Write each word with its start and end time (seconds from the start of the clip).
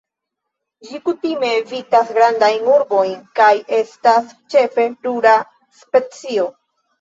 Ĝi 0.85 0.99
kutime 1.09 1.51
evitas 1.57 2.09
grandajn 2.17 2.65
urbojn 2.77 3.13
kaj 3.41 3.51
estas 3.81 4.33
ĉefe 4.55 4.89
rura 5.05 5.35
specio. 5.85 6.49